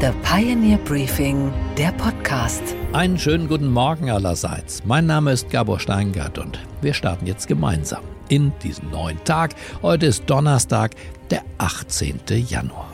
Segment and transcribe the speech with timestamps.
[0.00, 2.62] The Pioneer Briefing, der Podcast.
[2.92, 4.84] Einen schönen guten Morgen allerseits.
[4.84, 9.56] Mein Name ist Gabor Steingart und wir starten jetzt gemeinsam in diesen neuen Tag.
[9.82, 10.92] Heute ist Donnerstag,
[11.30, 12.20] der 18.
[12.48, 12.92] Januar.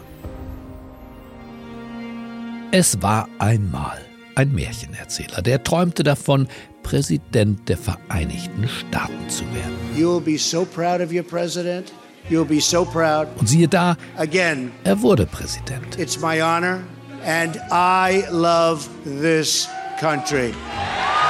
[2.71, 3.99] Es war einmal
[4.35, 6.49] ein Märchenerzähler, der träumte davon,
[6.83, 9.77] Präsident der Vereinigten Staaten zu werden.
[9.95, 11.93] You will be so proud of your president.
[12.31, 13.29] You'll be so proud.
[13.39, 15.99] Und siehe da, Again, er wurde Präsident.
[15.99, 16.81] it's my honor,
[17.27, 19.69] and I love this
[20.01, 20.53] country.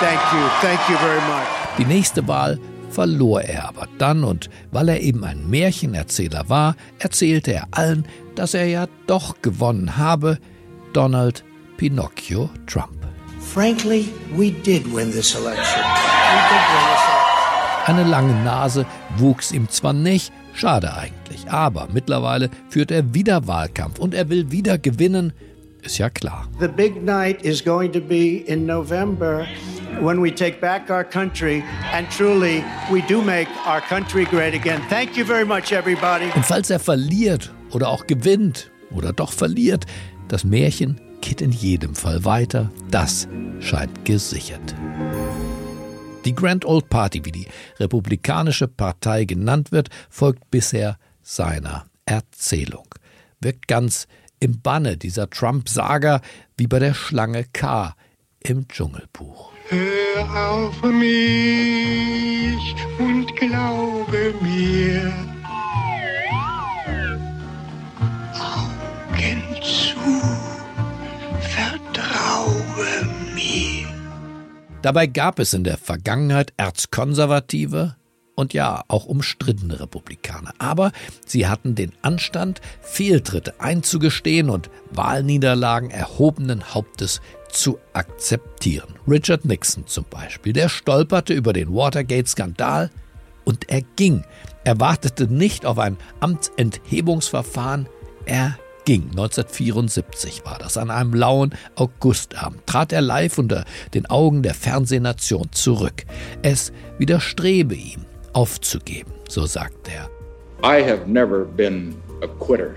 [0.00, 0.48] Thank you.
[0.60, 1.46] Thank you very much.
[1.78, 2.58] Die nächste Wahl
[2.90, 8.54] verlor er aber dann und weil er eben ein Märchenerzähler war, erzählte er allen, dass
[8.54, 10.38] er ja doch gewonnen habe,
[10.92, 11.44] Donald
[11.76, 13.04] Pinocchio Trump.
[13.52, 15.82] Frankly, we did win this election.
[15.82, 17.13] We did win this election.
[17.86, 18.86] Eine lange Nase
[19.18, 24.50] wuchs ihm zwar nicht, schade eigentlich, aber mittlerweile führt er wieder Wahlkampf und er will
[24.50, 25.34] wieder gewinnen,
[25.82, 26.48] ist ja klar.
[26.60, 29.46] The big night is going to be in November
[30.00, 31.62] when we take back our country,
[31.92, 34.80] and truly, we do make our country great again.
[34.88, 36.30] Thank you very much, everybody.
[36.34, 39.84] Und falls er verliert oder auch gewinnt oder doch verliert,
[40.28, 42.70] das Märchen geht in jedem Fall weiter.
[42.90, 43.28] Das
[43.60, 44.74] scheint gesichert.
[46.24, 47.46] Die Grand Old Party, wie die
[47.78, 52.86] Republikanische Partei genannt wird, folgt bisher seiner Erzählung.
[53.40, 54.06] Wirkt ganz
[54.40, 56.20] im Banne dieser Trump-Saga
[56.56, 57.94] wie bei der Schlange K
[58.40, 59.52] im Dschungelbuch.
[59.68, 65.33] Hör auf mich und glaube mir.
[74.84, 77.96] Dabei gab es in der Vergangenheit erzkonservative
[78.34, 80.52] und ja, auch umstrittene Republikaner.
[80.58, 80.92] Aber
[81.24, 88.96] sie hatten den Anstand, Fehltritte einzugestehen und Wahlniederlagen erhobenen Hauptes zu akzeptieren.
[89.08, 92.90] Richard Nixon zum Beispiel, der stolperte über den Watergate-Skandal
[93.46, 94.22] und er ging.
[94.64, 97.88] Er wartete nicht auf ein Amtsenthebungsverfahren,
[98.26, 99.02] er ging.
[99.10, 100.76] 1974 war das.
[100.76, 103.64] An einem lauen Augustabend trat er live unter
[103.94, 106.04] den Augen der Fernsehnation zurück.
[106.42, 110.08] Es widerstrebe ihm, aufzugeben, so sagt er.
[110.62, 112.76] I have never been a quitter.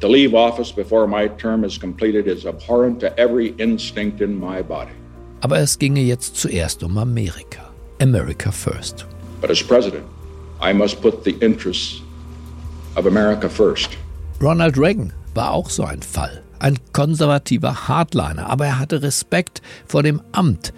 [0.00, 4.62] To leave office before my term is completed is abhorrent to every instinct in my
[4.62, 4.92] body.
[5.42, 7.70] Aber es ginge jetzt zuerst um Amerika.
[8.00, 9.06] America first.
[9.40, 10.04] But as president,
[10.60, 12.02] I must put the interests
[12.96, 13.96] of America first.
[14.42, 16.42] Ronald Reagan war auch so ein Fall.
[16.58, 20.72] Ein konservativer Hardliner, aber er hatte Respekt vor dem Amt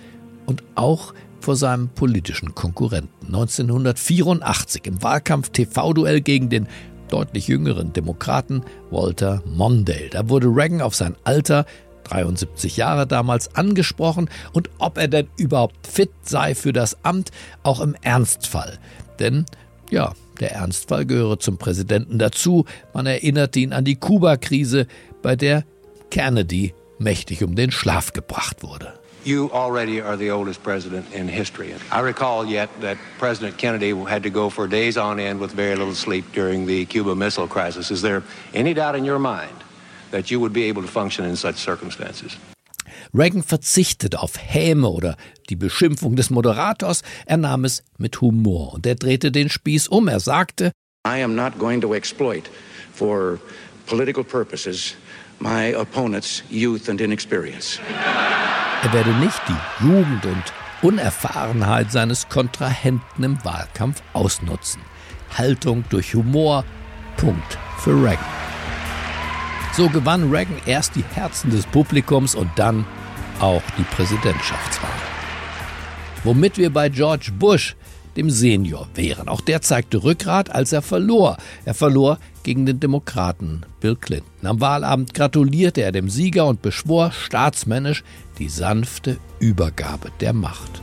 [0.46, 3.26] und auch vor seinem politischen Konkurrenten.
[3.26, 6.66] 1984 im Wahlkampf TV-Duell gegen den
[7.08, 10.08] deutlich jüngeren Demokraten Walter Mondale.
[10.10, 11.64] Da wurde Reagan auf sein Alter
[12.04, 17.30] 73 Jahre damals angesprochen und ob er denn überhaupt fit sei für das Amt,
[17.62, 18.78] auch im Ernstfall.
[19.20, 19.46] Denn
[19.88, 22.66] ja, der Ernstfall gehöre zum Präsidenten dazu.
[22.92, 24.86] Man erinnerte ihn an die Kuba-Krise,
[25.22, 25.64] bei der
[26.10, 28.92] Kennedy mächtig um den Schlaf gebracht wurde.
[29.24, 31.72] You already are the oldest president in history.
[31.92, 35.76] I recall yet that President Kennedy had to go for days on end with very
[35.76, 37.92] little sleep during the Cuba Missile Crisis.
[37.92, 39.62] Is there any doubt in your mind
[40.10, 42.36] that you would be able to function in such circumstances?
[43.14, 45.16] Reagan verzichtete auf Häme oder
[45.50, 50.08] die Beschimpfung des Moderators, er nahm es mit Humor und er drehte den Spieß um.
[50.08, 50.72] Er sagte,
[51.06, 52.48] I am not going to exploit
[52.94, 53.38] for
[53.86, 54.94] political purposes
[55.40, 57.78] my opponent's youth and inexperience.
[58.82, 60.44] er werde nicht die Jugend und
[60.80, 64.80] Unerfahrenheit seines Kontrahenten im Wahlkampf ausnutzen.
[65.36, 66.64] Haltung durch Humor,
[67.18, 68.24] Punkt für Reagan.
[69.74, 72.86] So gewann Reagan erst die Herzen des Publikums und dann
[73.42, 74.90] auch die Präsidentschaftswahl.
[76.24, 77.74] Womit wir bei George Bush,
[78.16, 79.28] dem Senior, wären.
[79.28, 81.36] Auch der zeigte Rückgrat, als er verlor.
[81.64, 84.46] Er verlor gegen den Demokraten Bill Clinton.
[84.46, 88.04] Am Wahlabend gratulierte er dem Sieger und beschwor staatsmännisch
[88.38, 90.82] die sanfte Übergabe der Macht.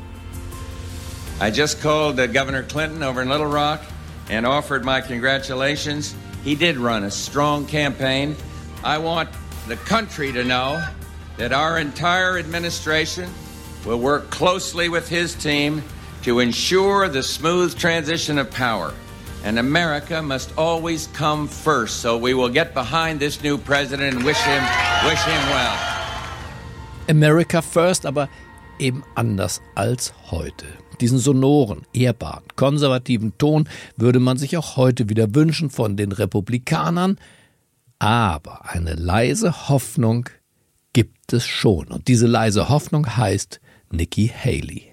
[1.42, 3.80] I just called Governor Clinton over in Little Rock
[4.30, 6.14] and offered my congratulations.
[6.44, 8.36] He did run a strong campaign.
[8.84, 9.30] I want
[9.70, 10.82] the country to know
[11.40, 13.30] that our entire administration
[13.86, 15.82] will work closely with his team
[16.22, 18.94] to ensure the smooth transition of power.
[19.46, 22.02] And America must always come first.
[22.02, 24.62] So we will get behind this new president and wish him
[25.06, 25.78] wish him well.
[27.08, 28.28] America First, aber
[28.78, 30.66] eben anders als heute.
[31.00, 37.18] Diesen sonoren, ehrbaren, konservativen Ton würde man sich auch heute wieder wünschen von den Republikanern.
[37.98, 40.30] Aber eine leise Hoffnung
[40.94, 41.88] gibt es schon.
[41.88, 43.60] Und diese leise Hoffnung heißt
[43.92, 44.90] Nikki Haley.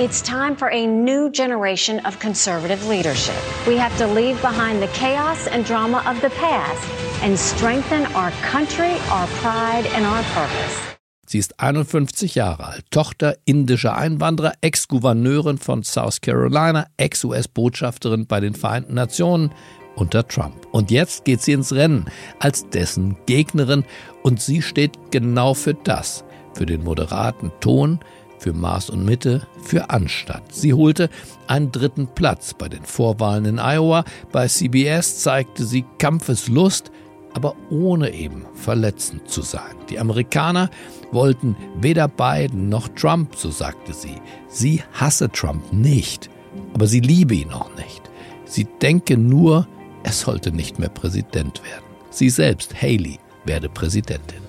[0.00, 3.34] It's time for a new generation of conservative leadership.
[3.66, 6.84] We have to leave behind the chaos and drama of the past
[7.20, 10.88] and strengthen our country, our pride and our purpose.
[11.26, 18.54] Sie ist 51 Jahre alt, Tochter indischer Einwanderer, Ex-Gouverneurin von South Carolina, Ex-US-Botschafterin bei den
[18.54, 19.52] Vereinten Nationen
[20.00, 20.66] unter Trump.
[20.70, 22.06] Und jetzt geht sie ins Rennen
[22.38, 23.84] als dessen Gegnerin
[24.22, 26.24] und sie steht genau für das,
[26.54, 28.00] für den moderaten Ton,
[28.38, 30.54] für Maß und Mitte, für Anstand.
[30.54, 31.10] Sie holte
[31.46, 34.04] einen dritten Platz bei den Vorwahlen in Iowa.
[34.32, 36.92] Bei CBS zeigte sie Kampfeslust,
[37.34, 39.74] aber ohne eben verletzend zu sein.
[39.90, 40.70] Die Amerikaner
[41.10, 44.16] wollten weder Biden noch Trump, so sagte sie.
[44.48, 46.30] Sie hasse Trump nicht,
[46.74, 48.02] aber sie liebe ihn auch nicht.
[48.44, 49.66] Sie denke nur,
[50.04, 51.84] er sollte nicht mehr Präsident werden.
[52.10, 54.42] Sie selbst, Haley, werde Präsidentin.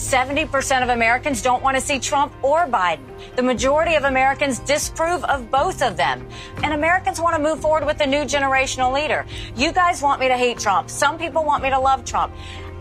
[0.00, 3.04] 70% of Americans don't want to see Trump or Biden.
[3.36, 6.26] The majority of Americans disapprove of both of them.
[6.62, 9.26] And Americans want to move forward with a new generational leader.
[9.56, 10.88] You guys want me to hate Trump.
[10.88, 12.32] Some people want me to love Trump.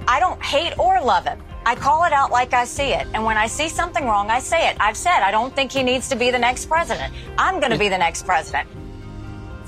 [0.08, 1.40] I don't hate or love him.
[1.66, 3.06] I call it out like I see it.
[3.14, 4.78] And when I see something wrong, I say it.
[4.80, 7.14] I've said I don't think he needs to be the next president.
[7.38, 8.68] I'm going to be the next president.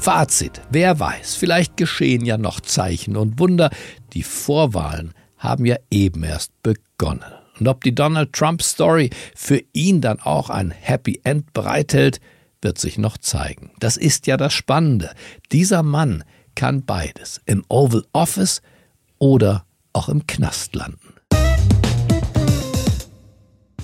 [0.02, 3.70] Fazit, wer weiß, vielleicht geschehen ja noch Zeichen und Wunder.
[4.14, 7.32] Die Vorwahlen haben ja eben erst begonnen.
[7.60, 12.20] Und ob die Donald Trump Story für ihn dann auch ein Happy End bereithält,
[12.64, 13.70] wird sich noch zeigen.
[13.78, 15.12] Das ist ja das Spannende.
[15.52, 16.24] Dieser Mann
[16.56, 18.64] kann beides, im Oval Office
[19.20, 21.11] oder auch im Knast landen.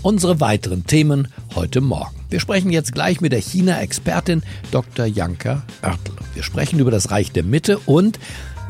[0.03, 2.15] Unsere weiteren Themen heute Morgen.
[2.29, 5.05] Wir sprechen jetzt gleich mit der China-Expertin Dr.
[5.05, 6.13] Janka Oertel.
[6.33, 8.19] Wir sprechen über das Reich der Mitte und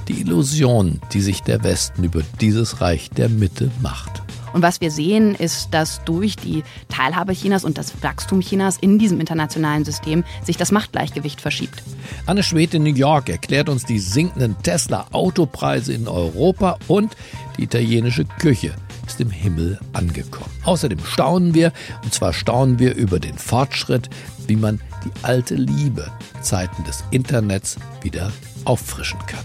[0.08, 4.22] die Illusion, die sich der Westen über dieses Reich der Mitte macht.
[4.54, 8.98] Und was wir sehen, ist, dass durch die Teilhabe Chinas und das Wachstum Chinas in
[8.98, 11.84] diesem internationalen System sich das Machtgleichgewicht verschiebt.
[12.26, 17.16] Anne Schwed in New York erklärt uns die sinkenden Tesla-Autopreise in Europa und
[17.58, 18.74] die italienische Küche
[19.08, 20.52] ist im Himmel angekommen.
[20.64, 21.72] Außerdem staunen wir,
[22.04, 24.10] und zwar staunen wir über den Fortschritt,
[24.46, 26.12] wie man die alte Liebe
[26.42, 28.32] Zeiten des Internets wieder
[28.66, 29.44] auffrischen kann.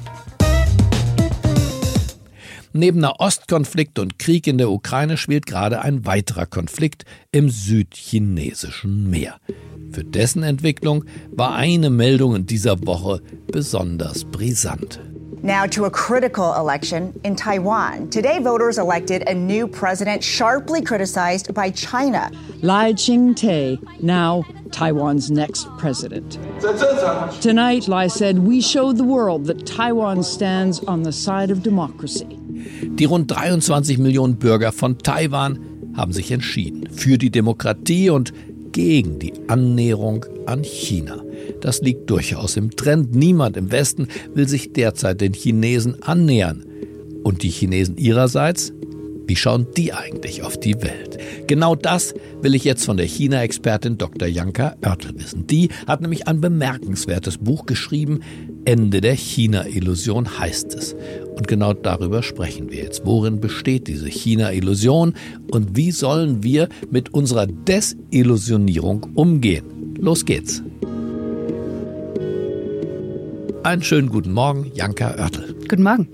[2.75, 9.37] Neben Nahostkonflikt und Krieg in der Ukraine schwelt gerade ein weiterer Konflikt im südchinesischen Meer.
[9.91, 15.01] Für dessen Entwicklung war eine Meldung in dieser Woche besonders brisant.
[15.45, 18.11] Now to a critical election in Taiwan.
[18.11, 22.31] Today, voters elected a new president sharply criticized by China.
[22.61, 26.39] Lai Ching-te, now Taiwan's next president.
[27.43, 32.39] Tonight, Lai said, we showed the world that Taiwan stands on the side of democracy.
[32.95, 35.59] Die rund 23 Millionen Bürger von Taiwan
[35.97, 38.33] haben sich entschieden für die Demokratie und
[38.71, 41.17] gegen die Annäherung an China.
[41.61, 43.15] Das liegt durchaus im Trend.
[43.15, 46.65] Niemand im Westen will sich derzeit den Chinesen annähern.
[47.23, 48.73] Und die Chinesen ihrerseits?
[49.27, 51.19] Wie schauen die eigentlich auf die Welt?
[51.47, 54.29] Genau das will ich jetzt von der China-Expertin Dr.
[54.29, 55.47] Janka Oertel wissen.
[55.47, 58.21] Die hat nämlich ein bemerkenswertes Buch geschrieben.
[58.65, 60.97] Ende der China-Illusion heißt es.
[61.37, 63.07] Und genau darüber sprechen wir jetzt.
[63.07, 65.15] Worin besteht diese China-Illusion
[65.51, 69.95] und wie sollen wir mit unserer Desillusionierung umgehen?
[69.99, 70.63] Los geht's.
[73.65, 75.55] Einen schönen guten Morgen, Janka Oertel.
[75.69, 76.09] Guten Morgen.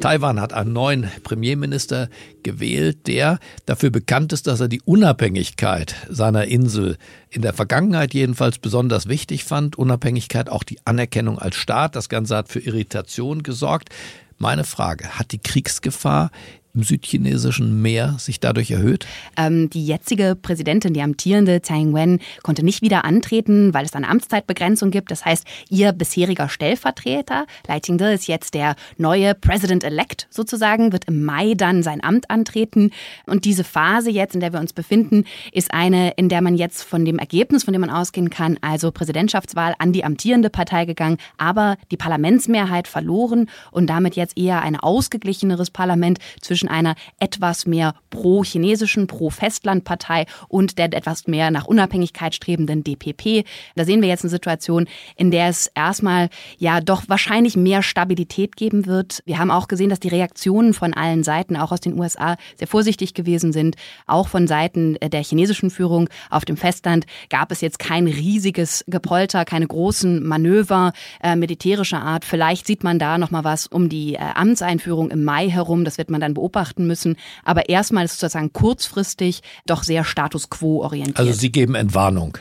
[0.00, 2.08] Taiwan hat einen neuen Premierminister
[2.42, 6.96] gewählt, der dafür bekannt ist, dass er die Unabhängigkeit seiner Insel
[7.28, 9.76] in der Vergangenheit jedenfalls besonders wichtig fand.
[9.76, 11.96] Unabhängigkeit, auch die Anerkennung als Staat.
[11.96, 13.90] Das Ganze hat für Irritation gesorgt.
[14.38, 16.30] Meine Frage, hat die Kriegsgefahr
[16.74, 19.06] im südchinesischen Meer sich dadurch erhöht?
[19.36, 24.08] Ähm, die jetzige Präsidentin, die amtierende Tsai Ing-wen, konnte nicht wieder antreten, weil es eine
[24.08, 25.10] Amtszeitbegrenzung gibt.
[25.10, 31.24] Das heißt, ihr bisheriger Stellvertreter, Lai Ching-te, ist jetzt der neue President-elect sozusagen, wird im
[31.24, 32.90] Mai dann sein Amt antreten.
[33.26, 36.82] Und diese Phase jetzt, in der wir uns befinden, ist eine, in der man jetzt
[36.82, 41.18] von dem Ergebnis, von dem man ausgehen kann, also Präsidentschaftswahl an die amtierende Partei gegangen,
[41.38, 47.66] aber die Parlamentsmehrheit verloren und damit jetzt eher ein ausgeglicheneres Parlament zwischen zwischen einer etwas
[47.66, 53.46] mehr pro-chinesischen, pro-Festland-Partei und der etwas mehr nach Unabhängigkeit strebenden DPP.
[53.76, 54.86] Da sehen wir jetzt eine Situation,
[55.16, 59.22] in der es erstmal ja doch wahrscheinlich mehr Stabilität geben wird.
[59.24, 62.68] Wir haben auch gesehen, dass die Reaktionen von allen Seiten, auch aus den USA, sehr
[62.68, 63.76] vorsichtig gewesen sind.
[64.06, 69.44] Auch von Seiten der chinesischen Führung auf dem Festland gab es jetzt kein riesiges Gepolter,
[69.44, 72.24] keine großen Manöver äh, militärischer Art.
[72.24, 75.84] Vielleicht sieht man da noch mal was um die äh, Amtseinführung im Mai herum.
[75.84, 76.49] Das wird man dann beobachten
[76.86, 77.16] müssen.
[77.44, 81.18] Aber erstmal ist sozusagen kurzfristig doch sehr Status quo orientiert.
[81.18, 82.38] Also Sie geben Entwarnung.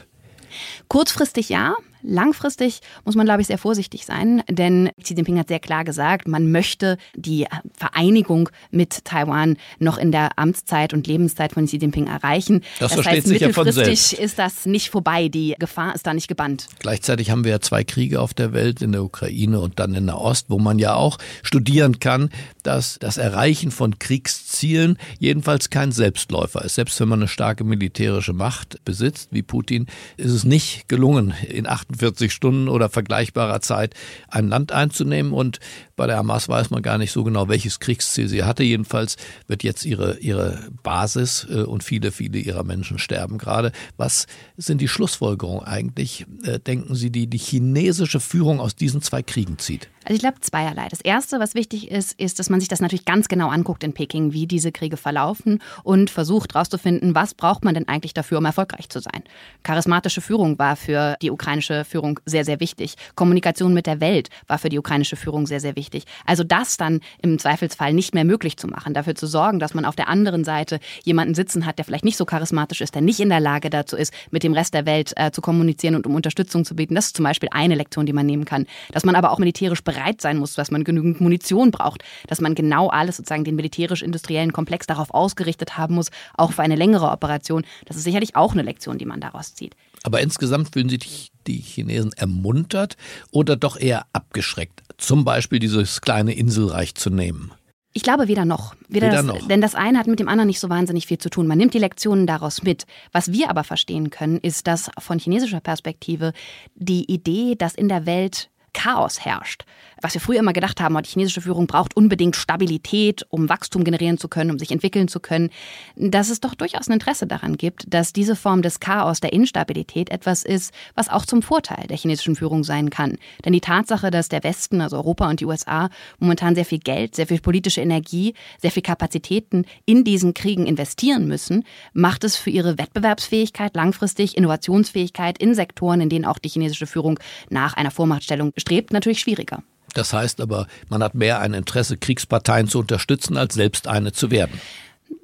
[0.88, 5.60] Kurzfristig ja, Langfristig muss man, glaube ich, sehr vorsichtig sein, denn Xi Jinping hat sehr
[5.60, 11.66] klar gesagt, man möchte die Vereinigung mit Taiwan noch in der Amtszeit und Lebenszeit von
[11.66, 12.62] Xi Jinping erreichen.
[12.80, 14.14] Das, das versteht heißt, sich ja von selbst.
[14.14, 16.68] ist das nicht vorbei, die Gefahr ist da nicht gebannt.
[16.80, 20.06] Gleichzeitig haben wir ja zwei Kriege auf der Welt, in der Ukraine und dann in
[20.06, 22.30] der Ost, wo man ja auch studieren kann,
[22.64, 26.76] dass das Erreichen von Kriegszielen jedenfalls kein Selbstläufer ist.
[26.76, 29.88] Selbst wenn man eine starke militärische Macht besitzt, wie Putin,
[30.18, 33.96] ist es nicht gelungen, in acht 48 Stunden oder vergleichbarer Zeit
[34.28, 35.34] ein Land einzunehmen.
[35.34, 35.60] Und
[36.00, 38.64] bei der Hamas weiß man gar nicht so genau, welches Kriegsziel sie hatte.
[38.64, 43.74] Jedenfalls wird jetzt ihre, ihre Basis äh, und viele, viele ihrer Menschen sterben gerade.
[43.98, 44.26] Was
[44.56, 49.58] sind die Schlussfolgerungen eigentlich, äh, denken Sie, die die chinesische Führung aus diesen zwei Kriegen
[49.58, 49.90] zieht?
[50.06, 50.88] Also ich glaube zweierlei.
[50.90, 53.94] Das Erste, was wichtig ist, ist, dass man sich das natürlich ganz genau anguckt in
[53.94, 58.46] Peking, wie diese Kriege verlaufen und versucht herauszufinden, was braucht man denn eigentlich dafür, um
[58.46, 59.24] erfolgreich zu sein.
[59.62, 62.96] Charismatische Führung war für die ukrainische Führung sehr, sehr wichtig.
[63.16, 66.10] Kommunikation mit der Welt war für die ukrainische Führung sehr, sehr wichtig.
[66.26, 69.86] Also das dann im Zweifelsfall nicht mehr möglich zu machen, dafür zu sorgen, dass man
[69.86, 73.20] auf der anderen Seite jemanden sitzen hat, der vielleicht nicht so charismatisch ist, der nicht
[73.20, 76.16] in der Lage dazu ist, mit dem Rest der Welt äh, zu kommunizieren und um
[76.16, 76.96] Unterstützung zu bieten.
[76.96, 78.66] Das ist zum Beispiel eine Lektion, die man nehmen kann.
[78.92, 82.56] Dass man aber auch militärisch bereit sein muss, dass man genügend Munition braucht, dass man
[82.56, 87.66] genau alles sozusagen den militärisch-industriellen Komplex darauf ausgerichtet haben muss, auch für eine längere Operation.
[87.86, 89.76] Das ist sicherlich auch eine Lektion, die man daraus zieht.
[90.04, 92.96] Aber insgesamt fühlen sich die Chinesen ermuntert
[93.32, 97.52] oder doch eher abgeschreckt, zum Beispiel dieses kleine Inselreich zu nehmen?
[97.94, 98.76] Ich glaube weder noch.
[98.88, 99.48] Weder, weder das, noch.
[99.48, 101.48] Denn das eine hat mit dem anderen nicht so wahnsinnig viel zu tun.
[101.48, 102.86] Man nimmt die Lektionen daraus mit.
[103.12, 106.34] Was wir aber verstehen können, ist, dass von chinesischer Perspektive
[106.76, 109.66] die Idee, dass in der Welt Chaos herrscht.
[110.02, 114.18] Was wir früher immer gedacht haben, die chinesische Führung braucht unbedingt Stabilität, um Wachstum generieren
[114.18, 115.50] zu können, um sich entwickeln zu können,
[115.96, 120.10] dass es doch durchaus ein Interesse daran gibt, dass diese Form des Chaos, der Instabilität
[120.10, 123.18] etwas ist, was auch zum Vorteil der chinesischen Führung sein kann.
[123.44, 127.16] Denn die Tatsache, dass der Westen, also Europa und die USA, momentan sehr viel Geld,
[127.16, 132.50] sehr viel politische Energie, sehr viel Kapazitäten in diesen Kriegen investieren müssen, macht es für
[132.50, 138.54] ihre Wettbewerbsfähigkeit langfristig, Innovationsfähigkeit in Sektoren, in denen auch die chinesische Führung nach einer Vormachtstellung
[138.60, 139.64] strebt, natürlich schwieriger.
[139.94, 144.32] Das heißt aber, man hat mehr ein Interesse, Kriegsparteien zu unterstützen, als selbst eine zu
[144.32, 144.60] werden.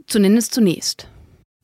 [0.07, 1.07] Zumindest zunächst.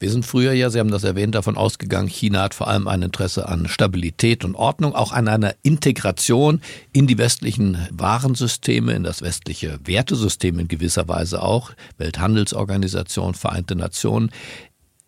[0.02, 3.04] Wir sind früher ja, Sie haben das erwähnt, davon ausgegangen, China hat vor allem ein
[3.04, 6.60] Interesse an Stabilität und Ordnung, auch an einer Integration
[6.92, 14.32] in die westlichen Warensysteme, in das westliche Wertesystem in gewisser Weise auch, Welthandelsorganisation, Vereinte Nationen.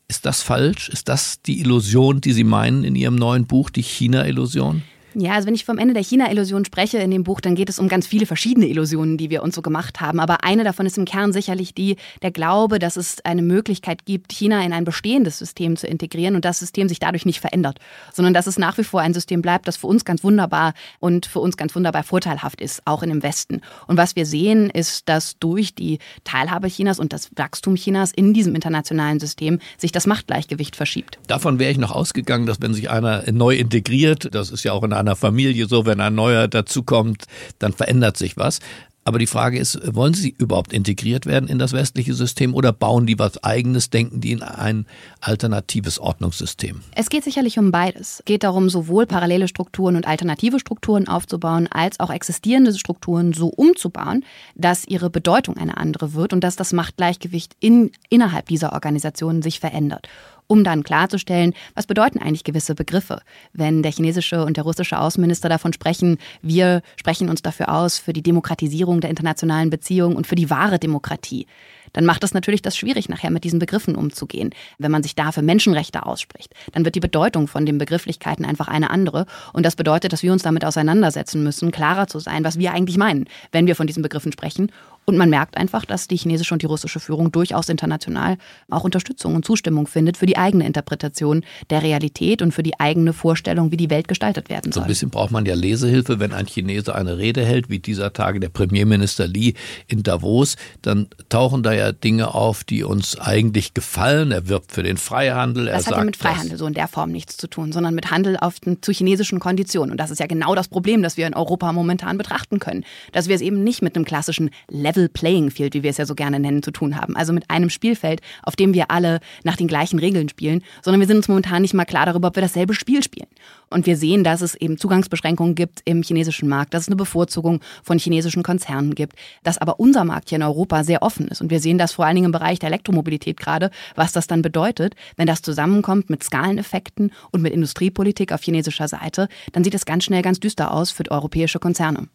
[0.08, 0.90] Ist das falsch?
[0.90, 4.84] Ist das die Illusion, die Sie meinen in Ihrem neuen Buch, die China-Illusion?
[5.16, 7.78] Ja, also wenn ich vom Ende der China-Illusion spreche in dem Buch, dann geht es
[7.78, 10.20] um ganz viele verschiedene Illusionen, die wir uns so gemacht haben.
[10.20, 14.32] Aber eine davon ist im Kern sicherlich die, der Glaube, dass es eine Möglichkeit gibt,
[14.32, 17.80] China in ein bestehendes System zu integrieren und das System sich dadurch nicht verändert,
[18.12, 21.26] sondern dass es nach wie vor ein System bleibt, das für uns ganz wunderbar und
[21.28, 23.62] für uns ganz wunderbar vorteilhaft ist, auch in dem Westen.
[23.88, 28.34] Und was wir sehen, ist, dass durch die Teilhabe Chinas und das Wachstum Chinas in
[28.34, 31.20] diesem internationalen System sich das Machtgleichgewicht verschiebt.
[31.28, 34.84] Davon wäre ich noch ausgegangen, dass wenn sich einer neu integriert, das ist ja auch
[34.84, 37.26] in einer einer Familie so, wenn ein neuer dazukommt,
[37.60, 38.60] dann verändert sich was.
[39.06, 43.06] Aber die Frage ist, wollen sie überhaupt integriert werden in das westliche System oder bauen
[43.06, 44.86] die was eigenes, denken die in ein
[45.20, 46.82] alternatives Ordnungssystem?
[46.96, 48.20] Es geht sicherlich um beides.
[48.20, 53.48] Es geht darum, sowohl parallele Strukturen und alternative Strukturen aufzubauen, als auch existierende Strukturen so
[53.48, 54.24] umzubauen,
[54.56, 59.60] dass ihre Bedeutung eine andere wird und dass das Machtgleichgewicht in, innerhalb dieser Organisationen sich
[59.60, 60.08] verändert
[60.54, 63.22] um dann klarzustellen, was bedeuten eigentlich gewisse Begriffe.
[63.54, 68.14] Wenn der chinesische und der russische Außenminister davon sprechen, wir sprechen uns dafür aus für
[68.14, 71.48] die Demokratisierung der internationalen Beziehungen und für die wahre Demokratie
[71.94, 74.50] dann macht es natürlich das schwierig, nachher mit diesen Begriffen umzugehen.
[74.80, 78.68] Wenn man sich da für Menschenrechte ausspricht, dann wird die Bedeutung von den Begrifflichkeiten einfach
[78.68, 79.26] eine andere.
[79.54, 82.98] Und das bedeutet, dass wir uns damit auseinandersetzen müssen, klarer zu sein, was wir eigentlich
[82.98, 84.72] meinen, wenn wir von diesen Begriffen sprechen
[85.06, 88.38] Und man merkt einfach, dass die chinesische und die russische Führung durchaus international
[88.70, 93.14] auch Unterstützung und Zustimmung findet für die eigene Interpretation der Realität und für die eigene
[93.14, 94.82] Vorstellung, wie die Welt gestaltet werden soll.
[94.82, 98.14] So ein bisschen braucht man ja Lesehilfe, wenn ein Chinese eine Rede hält, wie dieser
[98.14, 99.56] Tage der Premierminister Li
[99.88, 104.32] in Davos, dann tauchen da ja Dinge auf, die uns eigentlich gefallen.
[104.32, 105.66] Er wirbt für den Freihandel.
[105.66, 108.38] Das hat ja mit Freihandel so in der Form nichts zu tun, sondern mit Handel
[108.38, 109.92] auf, zu chinesischen Konditionen.
[109.92, 112.86] Und das ist ja genau das Problem, das wir in Europa momentan betrachten können.
[113.12, 116.06] Dass wir es eben nicht mit einem klassischen Level Playing Field, wie wir es ja
[116.06, 117.16] so gerne nennen, zu tun haben.
[117.16, 121.08] Also mit einem Spielfeld, auf dem wir alle nach den gleichen Regeln spielen, sondern wir
[121.08, 123.28] sind uns momentan nicht mal klar darüber, ob wir dasselbe Spiel spielen.
[123.70, 127.60] Und wir sehen, dass es eben Zugangsbeschränkungen gibt im chinesischen Markt, dass es eine Bevorzugung
[127.84, 131.42] von chinesischen Konzernen gibt, dass aber unser Markt hier in Europa sehr offen ist.
[131.42, 134.42] Und wir sehen das vor allen Dingen im Bereich der Elektromobilität gerade, was das dann
[134.42, 139.86] bedeutet, wenn das zusammenkommt mit Skaleneffekten und mit Industriepolitik auf chinesischer Seite, dann sieht es
[139.86, 142.08] ganz schnell ganz düster aus für europäische Konzerne.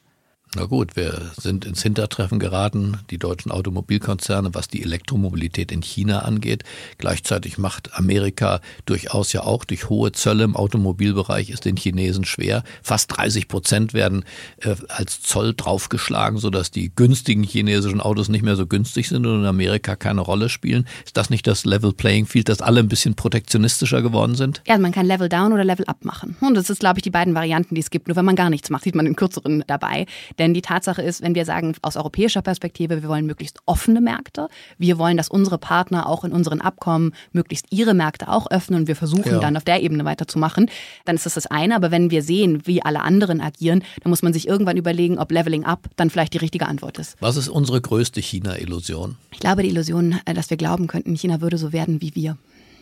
[0.57, 6.21] Na gut, wir sind ins Hintertreffen geraten, die deutschen Automobilkonzerne, was die Elektromobilität in China
[6.21, 6.65] angeht.
[6.97, 12.65] Gleichzeitig macht Amerika durchaus ja auch durch hohe Zölle im Automobilbereich ist den Chinesen schwer.
[12.83, 14.25] Fast 30 Prozent werden
[14.63, 19.41] äh, als Zoll draufgeschlagen, sodass die günstigen chinesischen Autos nicht mehr so günstig sind und
[19.41, 20.89] in Amerika keine Rolle spielen.
[21.05, 24.63] Ist das nicht das Level Playing Field, dass alle ein bisschen protektionistischer geworden sind?
[24.67, 26.37] Ja, man kann Level Down oder Level Up machen.
[26.41, 28.09] Und das ist, glaube ich, die beiden Varianten, die es gibt.
[28.09, 30.07] Nur wenn man gar nichts macht, sieht man den kürzeren dabei.
[30.39, 34.49] Denn die Tatsache ist, wenn wir sagen, aus europäischer Perspektive, wir wollen möglichst offene Märkte,
[34.79, 38.89] wir wollen, dass unsere Partner auch in unseren Abkommen möglichst ihre Märkte auch öffnen und
[38.89, 39.41] wir versuchen ja.
[39.41, 40.71] dann auf der Ebene weiterzumachen,
[41.05, 41.77] dann ist das das eine.
[41.77, 45.31] Aber wenn wir sehen, wie alle anderen agieren, dann muss man sich irgendwann überlegen, ob
[45.33, 47.17] Leveling Up dann vielleicht die richtige Antwort ist.
[47.21, 49.17] Was ist unsere größte China-Illusion?
[49.33, 52.37] Ich glaube, die Illusion, äh, dass wir glauben könnten, China würde so werden wie wir.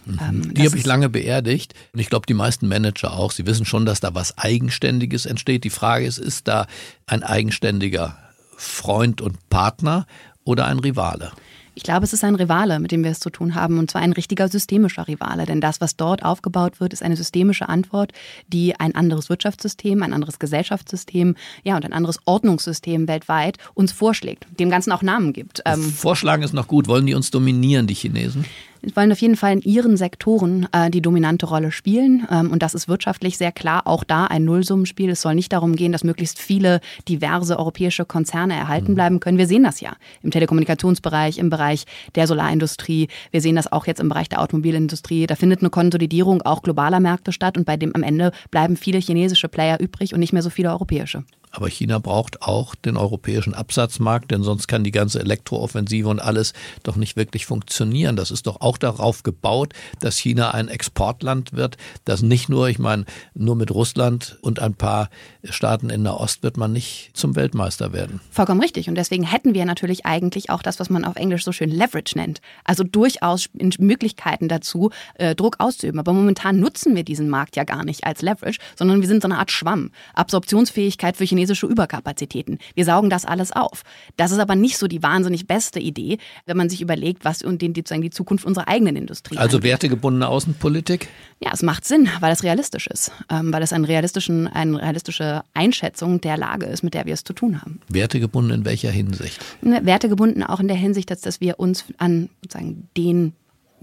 [0.06, 0.18] Mhm.
[0.20, 3.32] Ähm, die habe ich lange beerdigt und ich glaube, die meisten Manager auch.
[3.32, 5.64] Sie wissen schon, dass da was Eigenständiges entsteht.
[5.64, 6.66] Die Frage ist, ist da
[7.06, 8.16] ein eigenständiger
[8.56, 10.06] Freund und Partner
[10.44, 11.32] oder ein Rivale?
[11.78, 14.00] Ich glaube, es ist ein Rivale, mit dem wir es zu tun haben, und zwar
[14.00, 15.44] ein richtiger systemischer Rivale.
[15.44, 18.12] Denn das, was dort aufgebaut wird, ist eine systemische Antwort,
[18.48, 24.46] die ein anderes Wirtschaftssystem, ein anderes Gesellschaftssystem, ja, und ein anderes Ordnungssystem weltweit uns vorschlägt,
[24.58, 25.60] dem Ganzen auch Namen gibt.
[25.66, 26.88] Ähm, Vorschlagen ist noch gut.
[26.88, 28.46] Wollen die uns dominieren, die Chinesen?
[28.94, 32.26] Wollen auf jeden Fall in ihren Sektoren äh, die dominante Rolle spielen.
[32.30, 35.10] Ähm, und das ist wirtschaftlich sehr klar auch da ein Nullsummenspiel.
[35.10, 38.94] Es soll nicht darum gehen, dass möglichst viele diverse europäische Konzerne erhalten mhm.
[38.94, 39.38] bleiben können.
[39.38, 43.08] Wir sehen das ja im Telekommunikationsbereich, im Bereich der Solarindustrie.
[43.30, 45.26] Wir sehen das auch jetzt im Bereich der Automobilindustrie.
[45.26, 48.98] Da findet eine Konsolidierung auch globaler Märkte statt und bei dem am Ende bleiben viele
[48.98, 51.24] chinesische Player übrig und nicht mehr so viele europäische.
[51.56, 56.52] Aber China braucht auch den europäischen Absatzmarkt, denn sonst kann die ganze Elektrooffensive und alles
[56.82, 58.14] doch nicht wirklich funktionieren.
[58.14, 62.78] Das ist doch auch darauf gebaut, dass China ein Exportland wird, das nicht nur, ich
[62.78, 65.08] meine, nur mit Russland und ein paar
[65.44, 68.20] Staaten in der Ost wird man nicht zum Weltmeister werden.
[68.30, 68.90] Vollkommen richtig.
[68.90, 72.18] Und deswegen hätten wir natürlich eigentlich auch das, was man auf Englisch so schön Leverage
[72.18, 72.42] nennt.
[72.64, 75.98] Also durchaus Möglichkeiten dazu, äh, Druck auszuüben.
[76.00, 79.28] Aber momentan nutzen wir diesen Markt ja gar nicht als Leverage, sondern wir sind so
[79.28, 79.90] eine Art Schwamm.
[80.14, 82.58] Absorptionsfähigkeit für Chinesen chinesische Überkapazitäten.
[82.74, 83.82] Wir saugen das alles auf.
[84.16, 87.62] Das ist aber nicht so die wahnsinnig beste Idee, wenn man sich überlegt, was und
[87.62, 89.70] die, sozusagen die Zukunft unserer eigenen Industrie Also angeht.
[89.70, 91.08] wertegebundene Außenpolitik?
[91.40, 95.42] Ja, es macht Sinn, weil es realistisch ist, ähm, weil es eine, realistischen, eine realistische
[95.54, 97.80] Einschätzung der Lage ist, mit der wir es zu tun haben.
[97.88, 99.40] Wertegebunden in welcher Hinsicht?
[99.62, 103.32] Ne, wertegebunden auch in der Hinsicht, dass, dass wir uns an sozusagen den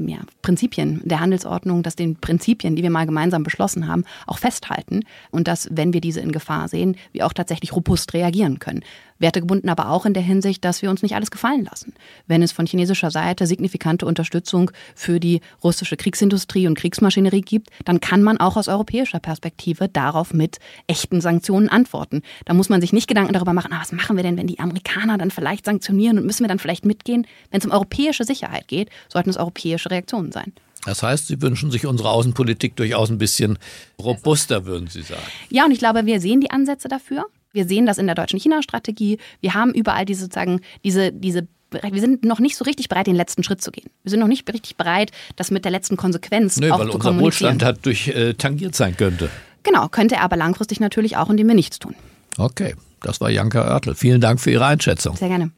[0.08, 5.02] ja, Prinzipien der Handelsordnung, dass den Prinzipien, die wir mal gemeinsam beschlossen haben, auch festhalten
[5.32, 8.84] und dass, wenn wir diese in Gefahr sehen, wir auch tatsächlich robust reagieren können
[9.20, 11.94] wertegebunden, aber auch in der Hinsicht, dass wir uns nicht alles gefallen lassen.
[12.28, 18.00] Wenn es von chinesischer Seite signifikante Unterstützung für die russische Kriegsindustrie und Kriegsmaschinerie gibt, dann
[18.00, 22.22] kann man auch aus europäischer Perspektive darauf mit echten Sanktionen antworten.
[22.46, 24.60] Da muss man sich nicht Gedanken darüber machen, ah, was machen wir denn, wenn die
[24.60, 27.26] Amerikaner dann vielleicht sanktionieren und müssen wir dann vielleicht mitgehen?
[27.52, 30.54] Wenn es um europäische Sicherheit geht, sollten es europäische Reaktionen sein.
[30.86, 33.58] Das heißt, Sie wünschen sich unsere Außenpolitik durchaus ein bisschen
[34.02, 35.22] robuster, würden Sie sagen.
[35.50, 37.26] Ja, und ich glaube, wir sehen die Ansätze dafür.
[37.54, 39.20] Wir sehen das in der deutschen China-Strategie.
[39.40, 43.16] Wir haben überall diese sozusagen diese diese wir sind noch nicht so richtig bereit, den
[43.16, 43.90] letzten Schritt zu gehen.
[44.04, 46.98] Wir sind noch nicht richtig bereit, das mit der letzten Konsequenz Nö, auch weil zu
[46.98, 49.30] unser Wohlstand hat durch äh, tangiert sein könnte.
[49.64, 51.96] Genau, könnte er aber langfristig natürlich auch, indem wir nichts tun.
[52.38, 53.96] Okay, das war Janka Oertel.
[53.96, 55.16] Vielen Dank für Ihre Einschätzung.
[55.16, 55.52] Sehr gerne.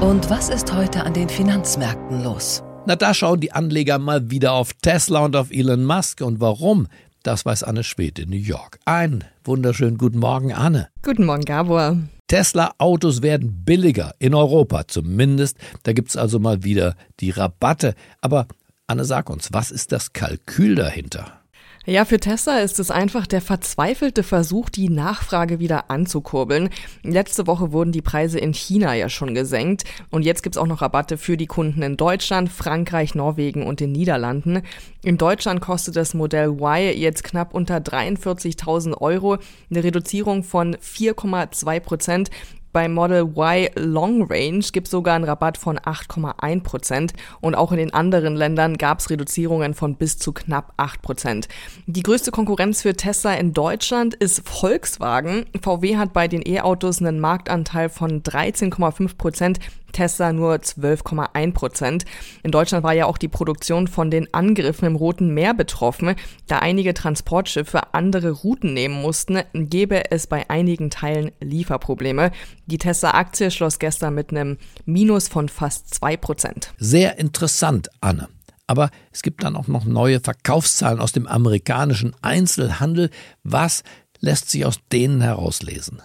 [0.00, 2.62] Und was ist heute an den Finanzmärkten los?
[2.86, 6.20] Na, da schauen die Anleger mal wieder auf Tesla und auf Elon Musk.
[6.20, 6.86] Und warum?
[7.26, 8.78] Das weiß Anne Schwed in New York.
[8.84, 10.90] Ein wunderschönen guten Morgen, Anne.
[11.02, 11.98] Guten Morgen, Gabor.
[12.28, 15.58] Tesla-Autos werden billiger, in Europa zumindest.
[15.82, 17.96] Da gibt es also mal wieder die Rabatte.
[18.20, 18.46] Aber
[18.86, 21.40] Anne, sag uns, was ist das Kalkül dahinter?
[21.88, 26.68] Ja, für Tesla ist es einfach der verzweifelte Versuch, die Nachfrage wieder anzukurbeln.
[27.04, 30.82] Letzte Woche wurden die Preise in China ja schon gesenkt und jetzt gibt's auch noch
[30.82, 34.62] Rabatte für die Kunden in Deutschland, Frankreich, Norwegen und den Niederlanden.
[35.04, 39.38] In Deutschland kostet das Modell Y jetzt knapp unter 43.000 Euro,
[39.70, 42.30] eine Reduzierung von 4,2 Prozent.
[42.76, 47.72] Bei Model Y Long Range gibt es sogar einen Rabatt von 8,1 Prozent und auch
[47.72, 51.48] in den anderen Ländern gab es Reduzierungen von bis zu knapp 8 Prozent.
[51.86, 55.46] Die größte Konkurrenz für Tesla in Deutschland ist Volkswagen.
[55.58, 59.58] VW hat bei den E-Autos einen Marktanteil von 13,5 Prozent.
[59.96, 62.04] Tesla nur 12,1 Prozent.
[62.42, 66.14] In Deutschland war ja auch die Produktion von den Angriffen im Roten Meer betroffen.
[66.46, 72.30] Da einige Transportschiffe andere Routen nehmen mussten, gäbe es bei einigen Teilen Lieferprobleme.
[72.66, 76.74] Die Tesla-Aktie schloss gestern mit einem Minus von fast 2 Prozent.
[76.76, 78.28] Sehr interessant, Anne.
[78.66, 83.10] Aber es gibt dann auch noch neue Verkaufszahlen aus dem amerikanischen Einzelhandel.
[83.44, 83.82] Was
[84.20, 86.02] lässt sich aus denen herauslesen?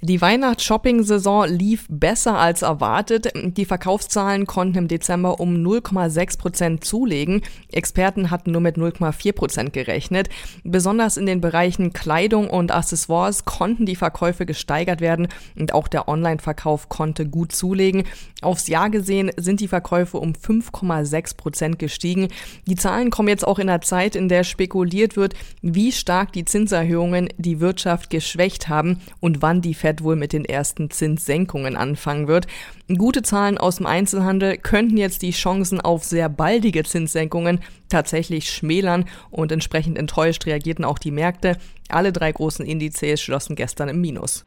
[0.00, 3.32] Die Weihnachts-Shopping-Saison lief besser als erwartet.
[3.34, 7.42] Die Verkaufszahlen konnten im Dezember um 0,6 Prozent zulegen.
[7.72, 10.28] Experten hatten nur mit 0,4 Prozent gerechnet.
[10.62, 15.26] Besonders in den Bereichen Kleidung und Accessoires konnten die Verkäufe gesteigert werden
[15.58, 18.04] und auch der Online-Verkauf konnte gut zulegen.
[18.40, 22.28] Aufs Jahr gesehen sind die Verkäufe um 5,6 Prozent gestiegen.
[22.68, 26.44] Die Zahlen kommen jetzt auch in einer Zeit, in der spekuliert wird, wie stark die
[26.44, 32.28] Zinserhöhungen die Wirtschaft geschwächt haben und wann die Fed wohl mit den ersten Zinssenkungen anfangen
[32.28, 32.46] wird.
[32.96, 39.06] Gute Zahlen aus dem Einzelhandel könnten jetzt die Chancen auf sehr baldige Zinssenkungen tatsächlich schmälern
[39.30, 41.56] und entsprechend enttäuscht reagierten auch die Märkte.
[41.88, 44.44] Alle drei großen Indizes schlossen gestern im Minus.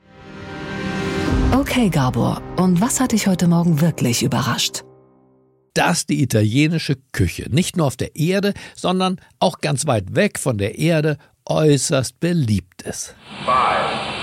[1.53, 4.83] Okay, Gabor, und was hat dich heute Morgen wirklich überrascht?
[5.73, 10.57] dass die italienische Küche nicht nur auf der Erde, sondern auch ganz weit weg von
[10.57, 13.15] der Erde äußerst beliebt ist.
[13.45, 14.20] Five,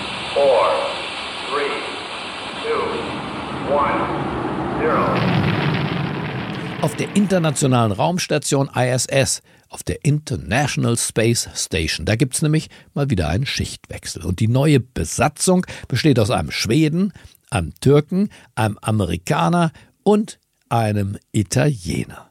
[6.80, 13.10] Auf der internationalen Raumstation ISS, auf der International Space Station, da gibt es nämlich mal
[13.10, 14.24] wieder einen Schichtwechsel.
[14.24, 17.12] Und die neue Besatzung besteht aus einem Schweden,
[17.50, 22.30] einem Türken, einem Amerikaner und einem Italiener.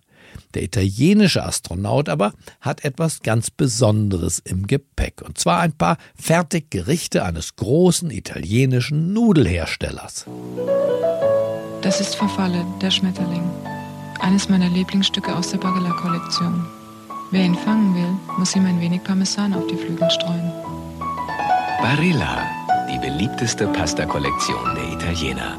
[0.53, 7.23] Der italienische Astronaut aber hat etwas ganz Besonderes im Gepäck, und zwar ein paar Fertiggerichte
[7.23, 10.25] eines großen italienischen Nudelherstellers.
[11.87, 13.49] Das ist Verfalle, der Schmetterling.
[14.19, 16.65] Eines meiner Lieblingsstücke aus der Barilla-Kollektion.
[17.31, 20.51] Wer ihn fangen will, muss ihm ein wenig Parmesan auf die Flügel streuen.
[21.81, 22.45] Barilla,
[22.91, 25.57] die beliebteste Pasta-Kollektion der Italiener.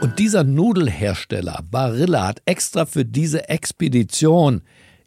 [0.00, 4.62] Und dieser Nudelhersteller Barilla hat extra für diese Expedition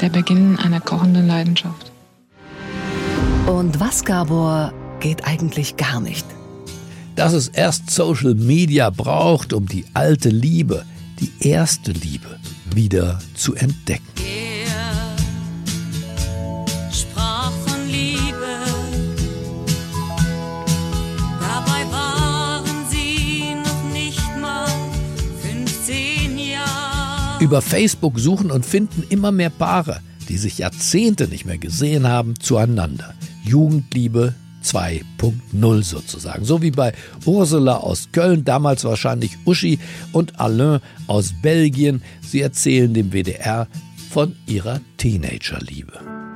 [0.00, 1.90] Der Beginn einer kochenden Leidenschaft.
[3.46, 6.26] Und was, Gabor, geht eigentlich gar nicht?
[7.16, 10.84] Dass es erst Social Media braucht, um die alte Liebe,
[11.18, 12.38] die erste Liebe,
[12.72, 14.04] wieder zu entdecken.
[27.48, 32.38] Über Facebook suchen und finden immer mehr Paare, die sich Jahrzehnte nicht mehr gesehen haben,
[32.38, 33.14] zueinander.
[33.42, 36.44] Jugendliebe 2.0 sozusagen.
[36.44, 36.92] So wie bei
[37.24, 39.78] Ursula aus Köln, damals wahrscheinlich Uschi,
[40.12, 42.02] und Alain aus Belgien.
[42.20, 43.66] Sie erzählen dem WDR
[44.10, 45.94] von ihrer Teenagerliebe.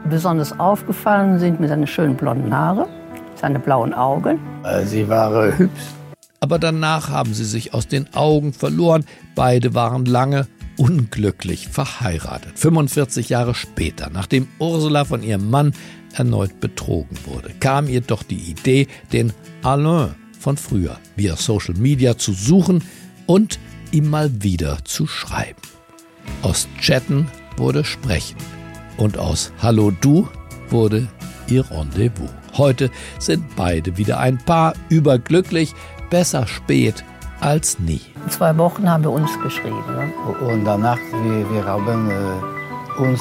[0.08, 2.88] Besonders aufgefallen sind mir seine schönen blonden Haare,
[3.34, 4.38] seine blauen Augen.
[4.64, 5.82] Äh, sie war hübsch.
[6.40, 9.04] Aber danach haben sie sich aus den Augen verloren.
[9.34, 10.46] Beide waren lange
[10.82, 12.58] unglücklich verheiratet.
[12.58, 15.74] 45 Jahre später, nachdem Ursula von ihrem Mann
[16.12, 22.18] erneut betrogen wurde, kam ihr doch die Idee, den Alain von früher via Social Media
[22.18, 22.82] zu suchen
[23.26, 23.60] und
[23.92, 25.62] ihm mal wieder zu schreiben.
[26.42, 28.36] Aus Chatten wurde Sprechen
[28.96, 30.28] und aus Hallo Du
[30.68, 31.06] wurde
[31.46, 32.30] ihr Rendezvous.
[32.54, 32.90] Heute
[33.20, 35.74] sind beide wieder ein Paar, überglücklich,
[36.10, 37.04] besser spät
[37.42, 38.00] als nie.
[38.28, 39.84] Zwei Wochen haben wir uns geschrieben.
[39.86, 40.12] Ne?
[40.48, 43.20] Und danach, wir, wir haben äh, uns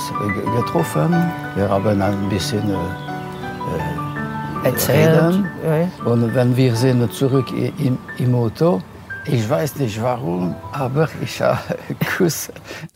[0.56, 1.12] getroffen,
[1.56, 5.44] wir haben ein bisschen äh, äh erzählt.
[5.66, 6.06] Ja.
[6.06, 8.82] Und wenn wir sind zurück im, im Auto,
[9.26, 11.78] ich weiß nicht warum, aber ich habe
[12.18, 12.52] Kuss.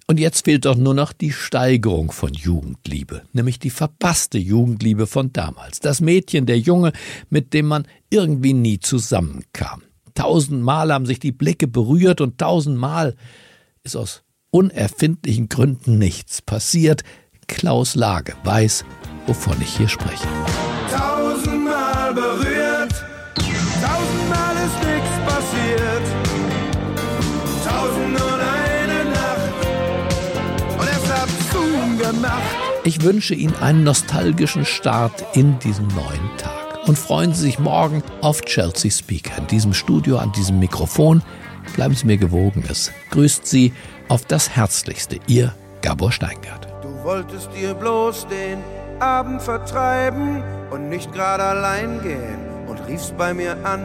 [0.07, 5.33] Und jetzt fehlt doch nur noch die Steigerung von Jugendliebe, nämlich die verpasste Jugendliebe von
[5.33, 5.79] damals.
[5.79, 6.93] Das Mädchen, der Junge,
[7.29, 9.81] mit dem man irgendwie nie zusammenkam.
[10.15, 13.15] Tausendmal haben sich die Blicke berührt und tausendmal
[13.83, 17.03] ist aus unerfindlichen Gründen nichts passiert.
[17.47, 18.85] Klaus Lage weiß,
[19.27, 20.27] wovon ich hier spreche.
[20.89, 22.93] Tausendmal berührt,
[23.35, 26.05] tausendmal ist nichts passiert.
[27.67, 32.41] Tausend und eine Nacht und es hat Zoom gemacht.
[32.85, 38.03] Ich wünsche Ihnen einen nostalgischen Start in diesen neuen Tag und freuen Sie sich morgen
[38.21, 39.37] auf Chelsea Speaker.
[39.37, 41.21] In diesem Studio, an diesem Mikrofon.
[41.75, 42.63] Bleiben Sie mir gewogen.
[42.69, 43.73] Es grüßt Sie
[44.07, 45.19] auf das Herzlichste.
[45.27, 46.67] Ihr Gabor Steingart.
[46.81, 48.59] Du wolltest dir bloß den
[48.99, 53.81] Abend vertreiben und nicht gerade allein gehen und riefst bei mir an.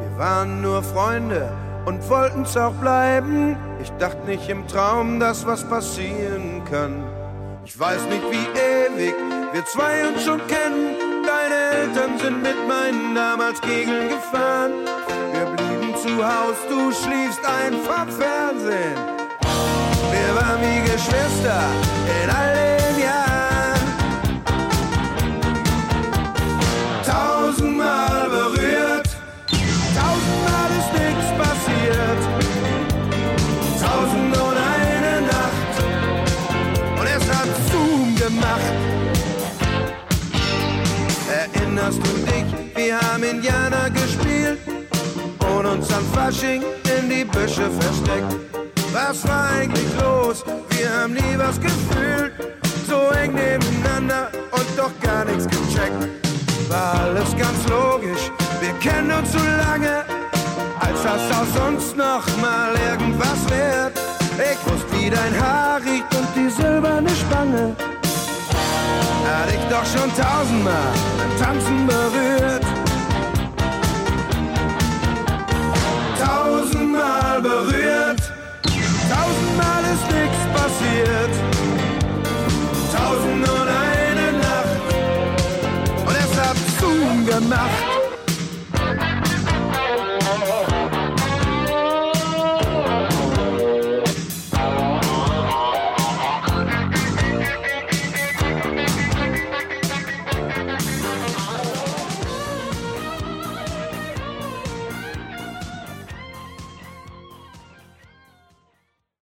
[0.00, 1.48] Wir waren nur Freunde
[1.86, 3.56] und wollten's auch bleiben.
[3.82, 7.04] Ich dachte nicht im Traum, dass was passieren kann.
[7.64, 9.14] Ich weiß nicht, wie ewig
[9.52, 11.11] wir zwei uns schon kennen.
[11.42, 14.72] Deine Eltern sind mit meinen damals Kegeln gefahren.
[15.32, 18.96] Wir blieben zu Haus, du schliefst einfach Fernsehen.
[20.12, 21.64] Wir waren wie Geschwister
[22.22, 23.21] in all den Jahren.
[41.82, 42.76] Erinnerst du dich?
[42.76, 44.58] Wir haben Indianer gespielt
[45.40, 46.62] und uns am Fasching
[46.98, 48.36] in die Büsche versteckt.
[48.92, 50.44] Was war eigentlich los?
[50.70, 52.32] Wir haben nie was gefühlt.
[52.86, 56.08] So eng nebeneinander und doch gar nichts gecheckt.
[56.68, 60.04] War alles ganz logisch, wir kennen uns so lange,
[60.80, 63.92] als das aus uns noch mal irgendwas wird.
[64.38, 67.76] Ich wusste, wie dein Haar riecht und die silberne Spange
[69.32, 72.61] hatte ich doch schon tausendmal beim Tanzen berührt.